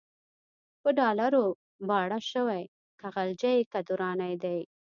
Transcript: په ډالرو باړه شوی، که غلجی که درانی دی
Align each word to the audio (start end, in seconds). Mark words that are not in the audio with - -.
په 0.81 0.89
ډالرو 0.99 1.43
باړه 1.87 2.19
شوی، 2.31 2.63
که 2.99 3.07
غلجی 3.15 3.57
که 3.71 3.79
درانی 3.87 4.33
دی 4.43 4.59